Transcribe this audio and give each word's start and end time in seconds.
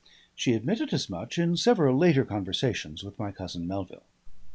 She 0.33 0.53
admitted 0.53 0.93
as 0.93 1.11
much 1.11 1.37
in 1.37 1.55
several 1.57 1.95
later 1.95 2.25
conversations 2.25 3.03
with 3.03 3.19
my 3.19 3.31
cousin 3.31 3.67
Melville. 3.67 4.07